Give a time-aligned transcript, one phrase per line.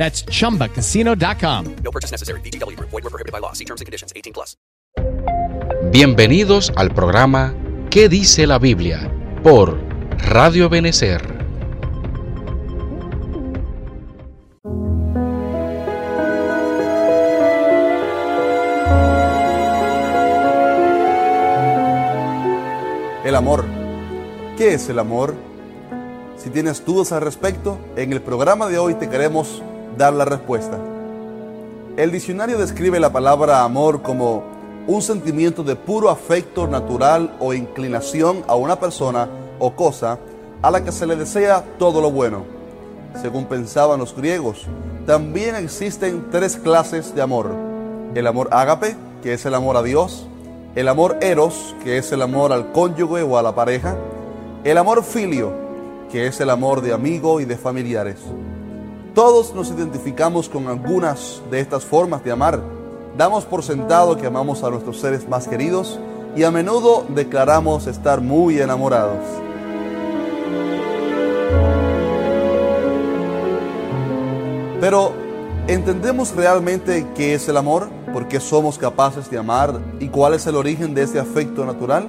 [0.00, 1.76] That's chumbacasino.com.
[1.84, 2.40] No purchase necessary.
[2.40, 2.88] VGW Group.
[2.88, 3.52] Void were prohibited by law.
[3.52, 4.14] See terms and conditions.
[4.16, 4.56] 18 plus.
[5.92, 7.54] Bienvenidos al programa
[7.90, 9.12] ¿Qué dice la Biblia?
[9.42, 9.78] por
[10.30, 11.20] Radio Benecer.
[23.24, 23.66] El amor.
[24.56, 25.34] ¿Qué es el amor?
[26.38, 29.62] Si tienes dudas al respecto, en el programa de hoy te queremos
[29.96, 30.78] dar la respuesta.
[31.96, 34.42] El diccionario describe la palabra amor como
[34.86, 40.18] un sentimiento de puro afecto natural o inclinación a una persona o cosa
[40.62, 42.44] a la que se le desea todo lo bueno.
[43.20, 44.66] Según pensaban los griegos,
[45.06, 47.50] también existen tres clases de amor.
[48.14, 50.26] El amor ágape, que es el amor a Dios,
[50.74, 53.96] el amor eros, que es el amor al cónyuge o a la pareja,
[54.64, 55.52] el amor filio,
[56.10, 58.16] que es el amor de amigo y de familiares.
[59.14, 62.60] Todos nos identificamos con algunas de estas formas de amar.
[63.18, 65.98] Damos por sentado que amamos a nuestros seres más queridos
[66.36, 69.18] y a menudo declaramos estar muy enamorados.
[74.80, 75.12] Pero,
[75.66, 77.88] ¿entendemos realmente qué es el amor?
[78.12, 79.80] ¿Por qué somos capaces de amar?
[79.98, 82.08] ¿Y cuál es el origen de este afecto natural?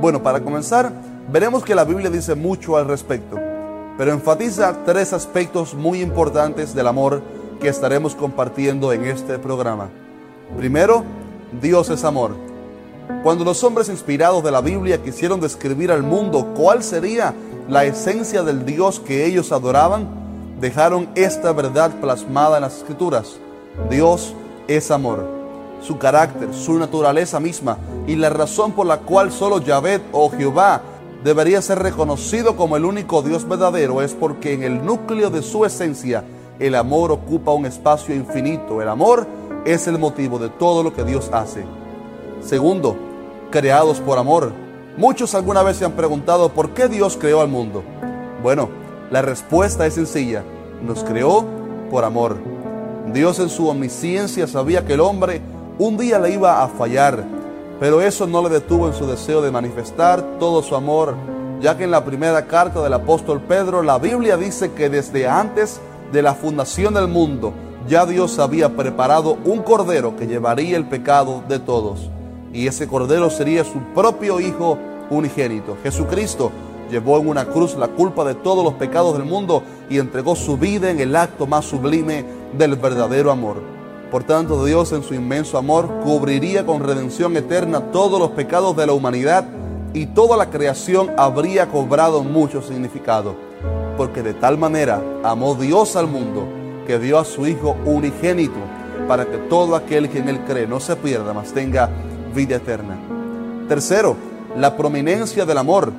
[0.00, 0.92] Bueno, para comenzar,
[1.30, 3.38] veremos que la Biblia dice mucho al respecto,
[4.02, 7.22] pero enfatiza tres aspectos muy importantes del amor
[7.60, 9.90] que estaremos compartiendo en este programa.
[10.56, 11.04] Primero,
[11.60, 12.34] Dios es amor.
[13.22, 17.32] Cuando los hombres inspirados de la Biblia quisieron describir al mundo cuál sería
[17.68, 20.08] la esencia del Dios que ellos adoraban,
[20.60, 23.36] dejaron esta verdad plasmada en las escrituras.
[23.88, 24.34] Dios
[24.66, 25.24] es amor.
[25.80, 30.82] Su carácter, su naturaleza misma y la razón por la cual solo Yahvé o Jehová
[31.24, 35.64] debería ser reconocido como el único Dios verdadero es porque en el núcleo de su
[35.64, 36.24] esencia
[36.58, 38.82] el amor ocupa un espacio infinito.
[38.82, 39.26] El amor
[39.64, 41.64] es el motivo de todo lo que Dios hace.
[42.40, 42.96] Segundo,
[43.50, 44.52] creados por amor.
[44.96, 47.82] Muchos alguna vez se han preguntado por qué Dios creó al mundo.
[48.42, 48.68] Bueno,
[49.10, 50.44] la respuesta es sencilla.
[50.82, 51.44] Nos creó
[51.90, 52.36] por amor.
[53.12, 55.40] Dios en su omnisciencia sabía que el hombre
[55.78, 57.24] un día le iba a fallar,
[57.82, 61.16] pero eso no le detuvo en su deseo de manifestar todo su amor,
[61.60, 65.80] ya que en la primera carta del apóstol Pedro la Biblia dice que desde antes
[66.12, 67.52] de la fundación del mundo
[67.88, 72.08] ya Dios había preparado un cordero que llevaría el pecado de todos,
[72.52, 74.78] y ese cordero sería su propio Hijo
[75.10, 76.52] unigénito, Jesucristo
[76.88, 80.56] llevó en una cruz la culpa de todos los pecados del mundo y entregó su
[80.56, 82.24] vida en el acto más sublime
[82.56, 83.81] del verdadero amor.
[84.12, 88.86] Por tanto, Dios en su inmenso amor cubriría con redención eterna todos los pecados de
[88.86, 89.46] la humanidad
[89.94, 93.34] y toda la creación habría cobrado mucho significado.
[93.96, 96.46] Porque de tal manera amó Dios al mundo
[96.86, 98.58] que dio a su Hijo unigénito
[99.08, 101.88] para que todo aquel que en él cree no se pierda, mas tenga
[102.34, 102.98] vida eterna.
[103.66, 104.14] Tercero,
[104.58, 105.90] la prominencia del amor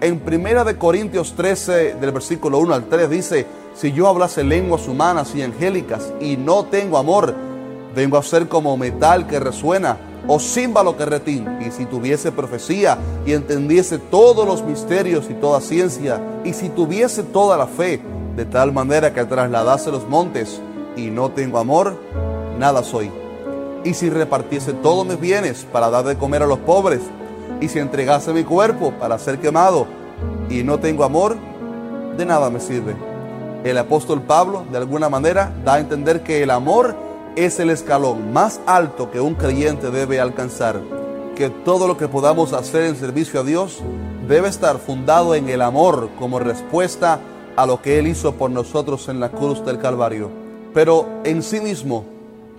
[0.00, 4.88] en Primera de Corintios 13, del versículo 1 al 3, dice, si yo hablase lenguas
[4.88, 7.49] humanas y angélicas y no tengo amor,
[7.94, 11.46] vengo a ser como metal que resuena o címbalo que retín.
[11.66, 17.22] Y si tuviese profecía y entendiese todos los misterios y toda ciencia, y si tuviese
[17.22, 18.00] toda la fe,
[18.36, 20.60] de tal manera que trasladase los montes
[20.96, 21.96] y no tengo amor,
[22.58, 23.10] nada soy.
[23.84, 27.00] Y si repartiese todos mis bienes para dar de comer a los pobres,
[27.60, 29.86] y si entregase mi cuerpo para ser quemado
[30.48, 31.36] y no tengo amor,
[32.16, 32.94] de nada me sirve.
[33.64, 36.94] El apóstol Pablo de alguna manera da a entender que el amor
[37.36, 40.80] es el escalón más alto que un creyente debe alcanzar,
[41.36, 43.82] que todo lo que podamos hacer en servicio a Dios
[44.28, 47.20] debe estar fundado en el amor como respuesta
[47.56, 50.30] a lo que Él hizo por nosotros en la cruz del Calvario.
[50.74, 52.04] Pero en sí mismo,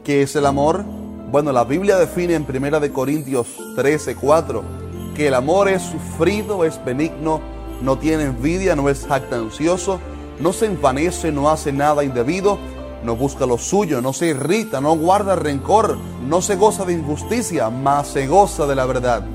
[0.03, 0.83] ¿qué es el amor?
[1.31, 4.81] Bueno, la Biblia define en 1 Corintios 13, 4
[5.15, 7.41] que el amor es sufrido, es benigno,
[7.81, 9.99] no tiene envidia, no es jactancioso,
[10.39, 12.57] no se envanece, no hace nada indebido,
[13.03, 17.69] no busca lo suyo, no se irrita, no guarda rencor, no se goza de injusticia,
[17.69, 19.25] mas se goza de la verdad.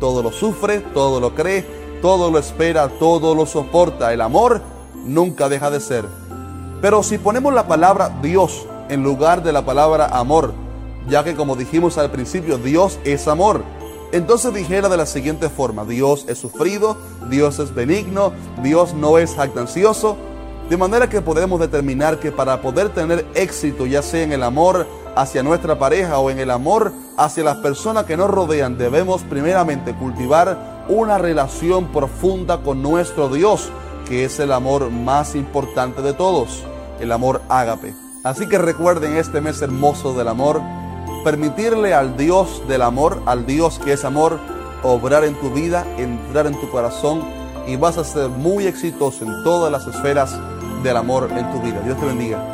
[0.00, 1.66] Todo lo sufre, todo lo cree,
[2.02, 4.12] todo lo espera, todo lo soporta.
[4.12, 4.60] El amor
[5.04, 6.04] nunca deja de ser.
[6.80, 10.52] Pero si ponemos la palabra Dios en lugar de la palabra amor,
[11.08, 13.62] ya que como dijimos al principio, Dios es amor,
[14.12, 16.96] entonces dijera de la siguiente forma, Dios es sufrido,
[17.30, 18.32] Dios es benigno,
[18.62, 20.16] Dios no es jactancioso,
[20.68, 24.86] de manera que podemos determinar que para poder tener éxito, ya sea en el amor
[25.14, 29.94] hacia nuestra pareja o en el amor hacia las personas que nos rodean, debemos primeramente
[29.94, 33.70] cultivar una relación profunda con nuestro Dios,
[34.08, 36.64] que es el amor más importante de todos,
[36.98, 37.94] el amor ágape.
[38.22, 40.62] Así que recuerden este mes hermoso del amor,
[41.24, 44.38] permitirle al Dios del amor, al Dios que es amor,
[44.82, 47.22] obrar en tu vida, entrar en tu corazón
[47.66, 50.38] y vas a ser muy exitoso en todas las esferas
[50.84, 51.80] del amor en tu vida.
[51.80, 52.53] Dios te bendiga.